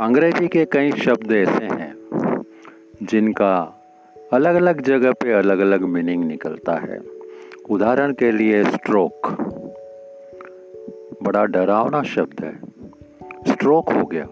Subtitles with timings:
[0.00, 1.94] अंग्रेज़ी के कई शब्द ऐसे हैं,
[3.02, 3.82] जिनका
[4.32, 7.00] अलग अलग जगह पे अलग अलग मीनिंग निकलता है।
[7.70, 9.28] उदाहरण के लिए स्ट्रोक
[11.22, 12.58] बड़ा डरावना शब्द है।
[13.52, 14.28] स्ट्रोक हो गया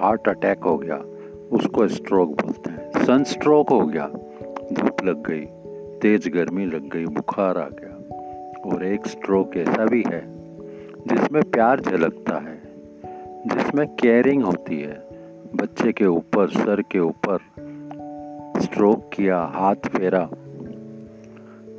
[0.00, 0.96] हार्ट अटैक हो गया,
[1.52, 4.06] उसको स्ट्रोक बोलते हैं। सन स्ट्रोक हो गया,
[4.72, 5.46] धूप लग गई,
[5.98, 7.96] तेज गर्मी लग गई, बुखार आ गया।
[8.70, 10.22] और एक स्ट्रोक ऐसा भी है,
[11.06, 12.69] जिसमें प्यार झलकता है।
[13.46, 15.02] जिसमें केयरिंग होती है।
[15.54, 17.38] बच्चे के ऊपर, सर के ऊपर
[18.60, 20.28] स्ट्रोक किया, हाथ फेरा।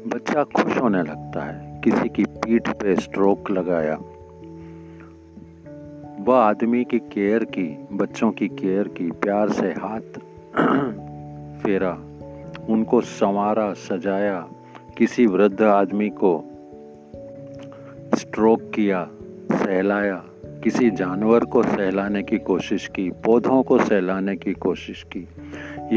[0.07, 3.95] बच्चा खुश होने लगता है। किसी की पीठ पे स्ट्रोक लगाया।
[6.19, 10.01] वह आदमी की केयर की, बच्चों की केयर की, प्यार से हाथ
[11.59, 11.99] फेरा।
[12.69, 14.47] उनको संवारा, सजाया।
[14.97, 16.43] किसी वृद्ध आदमी को
[18.15, 19.09] स्ट्रोक किया,
[19.51, 20.25] सहलाया।
[20.63, 25.27] किसी जानवर को सहलाने की कोशिश की, पौधों को सहलाने की कोशिश की।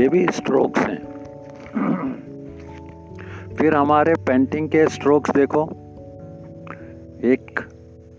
[0.00, 1.14] ये भी स्ट्रोक्स हैं।
[3.54, 5.64] फिर हमारे पेंटिंग के स्ट्रोक्स देखो।
[7.24, 7.60] एक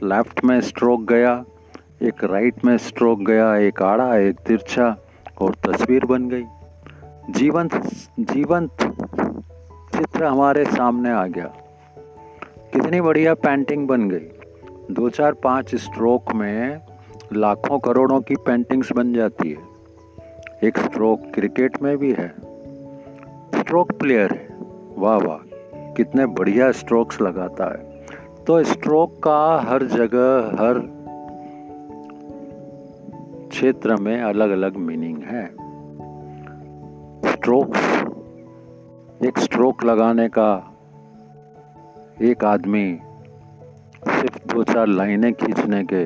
[0.04, 1.46] लेफ़्ट में स्ट्रोक गया,
[2.02, 4.98] एक राइट में स्ट्रोक गया, एक आड़ा, एक तिरछा
[5.42, 6.44] और तस्वीर बन गई।
[7.30, 7.76] जीवंत
[8.20, 8.78] जीवंत
[9.98, 11.54] चित्र हमारे सामने आ गया।
[12.74, 14.28] कितनी बढ़िया पेंटिंग बन गई।
[14.92, 16.82] दो चार पाँच स्ट्रोक में
[17.34, 19.58] लाखों करोड़ों की पेंटिंग्स बन जाती है।
[20.64, 22.30] एक स्ट्रोक क्रिकेट में भी है।
[23.60, 24.48] स्ट्रोक प्लेयर है।
[24.98, 25.38] वाह वाह,
[25.94, 28.06] कितने बढ़िया स्ट्रोक्स लगाता है।
[28.48, 30.80] तो स्ट्रोक का हर जगह, हर
[33.50, 35.46] क्षेत्र में अलग अलग मीनिंग है।
[37.32, 38.06] स्ट्रोक्स
[39.26, 40.78] एक स्ट्रोक लगाने का
[42.22, 43.00] एक आदमी
[44.10, 46.06] सिर्फ़ दो चार लाइनें खींचने के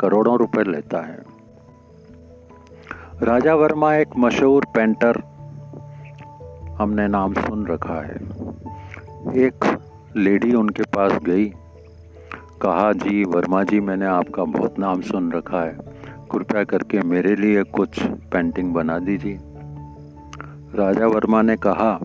[0.00, 1.18] करोड़ों रुपए लेता है।
[3.22, 5.22] राजा वर्मा एक मशहूर पेंटर
[6.78, 8.16] हमने नाम सुन रखा है।
[9.36, 9.78] एक
[10.16, 11.52] लेडी उनके पास गई,
[12.62, 15.78] कहा, जी वर्मा जी, मैंने आपका बहुत नाम सुन रखा है।
[16.32, 19.38] कृपया करके मेरे लिए कुछ पेंटिंग बना दीजिए।
[20.74, 22.00] राजा वर्मा ने कहा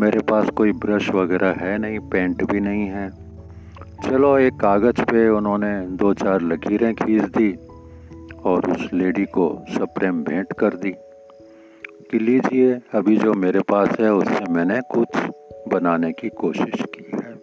[0.00, 3.10] मेरे पास कोई ब्रश वगैरह है नहीं, पेंट भी नहीं है।
[4.04, 7.58] चलो, एक कागज़ पे उन्होंने दो चार लकीरें खींच दी
[8.44, 10.94] और उस लेडी को सप्रेम भेंट कर दी।
[12.10, 15.08] कि लीजिए, अभी जो मेरे पास है, उससे मैंने कुछ
[15.68, 17.34] बनाने की कोशिश की है।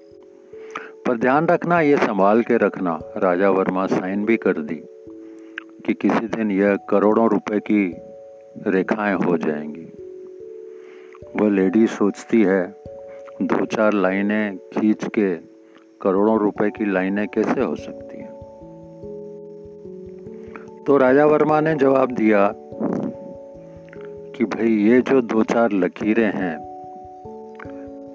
[1.08, 4.84] पर ध्यान रखना, ये संभाल के रखना। राजा वर्मा साइन भी कर दी
[5.86, 7.96] कि किसी दिन यह करोड़ों रुपए की
[8.68, 9.87] रेखाएँ हो जाएँगी।
[11.42, 12.76] वह लेडी सोचती है,
[13.42, 15.36] दो चार लाइनें खींच के
[16.02, 18.32] करोड़ों रुपए की लाइनें कैसे हो सकती हैं?
[20.88, 22.54] तो राजा वर्मा ने जवाब दिया
[24.36, 26.56] कि भाई ये जो दो चार लकीरें हैं,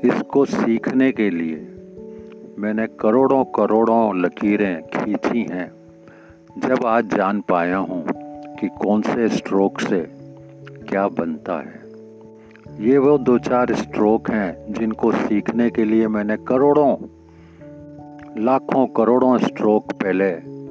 [0.04, 1.69] इसको सीखने के लिए
[2.59, 5.72] मैंने करोड़ों करोड़ों लकीरें खींची हैं।
[6.59, 8.04] जब आज जान पाया हूँ
[8.56, 10.00] कि कौन से स्ट्रोक से
[10.89, 11.81] क्या बनता है।
[12.81, 16.94] ये वो दो चार स्ट्रोक हैं जिनको सीखने के लिए मैंने करोड़ों,
[18.38, 20.31] लाखों करोड़ों स्ट्रोक पहले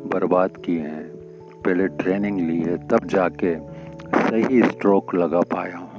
[0.09, 1.03] बर्बाद किए हैं,
[1.65, 3.55] पहले ट्रेनिंग ली है, तब जाके
[4.15, 5.89] सही स्ट्रोक लगा पाया हूँ।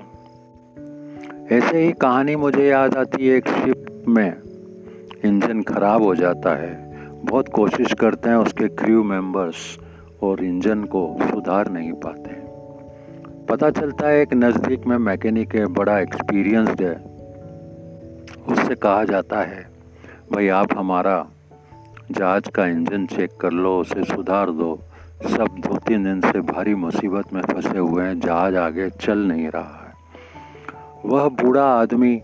[1.51, 4.33] ऐसे ही कहानी मुझे याद आती है एक शिप में
[5.25, 6.75] इंजन खराब हो जाता है,
[7.25, 9.79] बहुत कोशिश करते हैं उसके क्रू मेंबर्स
[10.23, 12.22] और इंजन को सुधार नहीं पाते।
[13.53, 16.95] पता चलता है एक नज़दीक में मैकेनिक है, बड़ा एक्सपीरियंसड है।
[18.49, 19.67] उससे कहा जाता है,
[20.33, 21.27] भाई आप हमारा
[22.11, 24.79] जहाज़ का इंजन चेक कर लो, उसे सुधार दो।
[25.27, 29.49] सब दो तीन दिन से भारी मुसीबत में फंसे हुए हैं, जहाज़ आगे चल नहीं
[29.49, 29.93] रहा है।
[31.05, 32.17] वह बूढ़ा आदमी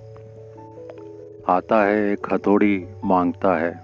[1.48, 3.82] आता है, एक हथौड़ी माँगता है।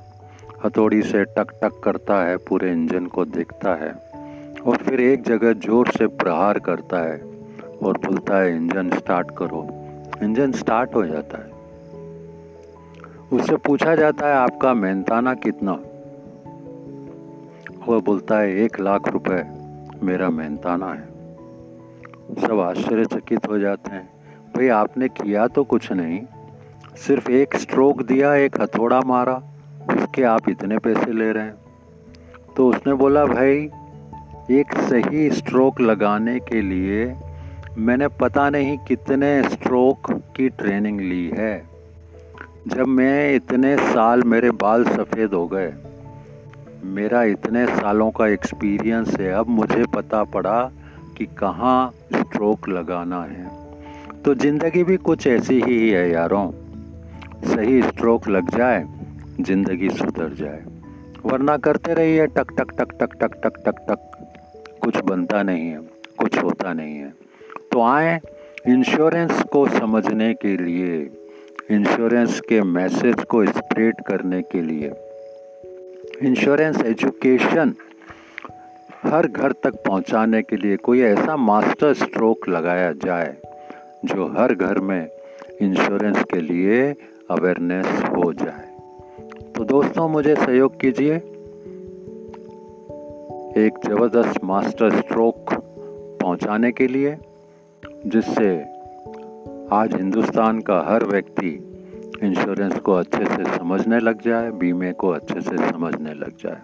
[0.64, 3.92] हथौड़ी से टक टक करता है, पूरे इंजन को देखता है
[4.66, 7.33] और फिर एक जगह ज़ोर से प्रहार करता है।
[7.84, 9.68] और बोलता है, इंजन स्टार्ट करो।
[10.22, 11.54] इंजन स्टार्ट हो जाता है।
[13.32, 15.72] उससे पूछा जाता है, आपका मेहनताना कितना?
[17.88, 19.46] वह बोलता है, एक लाख रुपए
[20.06, 21.14] मेरा मेहनताना है।
[22.46, 24.08] सब आश्चर्यचकित हो जाते हैं।
[24.56, 26.20] भाई, आपने किया तो कुछ नहीं।
[26.96, 29.42] सिर्फ़ एक स्ट्रोक दिया, एक हथौड़ा मारा,
[29.96, 31.54] उसके आप इतने पैसे ले रहे हैं।
[32.56, 33.70] तो उसने बोला, भाई,
[34.50, 37.16] एक सही स्ट्रोक लगाने के लिए
[37.78, 41.56] मैंने पता नहीं कितने स्ट्रोक की ट्रेनिंग ली है।
[42.68, 45.72] जब मैं इतने साल मेरे बाल सफ़ेद हो गए,
[46.84, 50.60] मेरा इतने सालों का एक्सपीरियंस है, अब मुझे पता पड़ा
[51.18, 53.50] कि कहाँ स्ट्रोक लगाना है।
[54.22, 56.50] तो ज़िंदगी भी कुछ ऐसी ही है यारों।
[57.46, 58.84] सही स्ट्रोक लग जाए,
[59.40, 60.62] ज़िंदगी सुधर जाए।
[61.26, 65.80] वरना करते रहिए, टक टक टक टक टक टक टक टक। कुछ बनता नहीं है,
[66.18, 67.23] कुछ होता नहीं है।
[67.74, 68.20] तो आए
[68.68, 71.10] इंश्योरेंस को समझने के लिए
[71.70, 74.92] इंश्योरेंस के मैसेज को स्प्रेड करने के लिए।
[76.22, 77.74] इंश्योरेंस एजुकेशन
[79.02, 83.36] हर घर तक पहुँचाने के लिए कोई ऐसा मास्टर स्ट्रोक लगाया जाए,
[84.04, 85.08] जो हर घर में
[85.60, 86.94] इंश्योरेंस के लिए
[87.30, 88.72] अवेयरनेस हो जाए।
[89.52, 91.16] तो दोस्तों, मुझे सहयोग कीजिए।
[93.66, 95.54] एक ज़बरदस्त मास्टर स्ट्रोक
[96.22, 97.16] पहुँचाने के लिए।
[98.06, 98.48] जिससे
[99.72, 101.48] आज हिंदुस्तान का हर व्यक्ति
[102.22, 106.56] इंश्योरेंस को अच्छे से समझने लग जाए, बीमे को अच्छे से समझने लग जाए।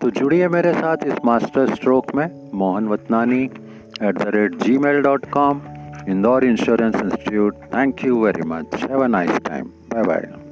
[0.00, 3.42] तो जुड़िए मेरे साथ इस मास्टर स्ट्रोक में, Mohan Vatnani
[4.02, 5.60] at the rate gmail dot com
[6.08, 10.45] Indore insurance institute thank you very much have a nice time bye bye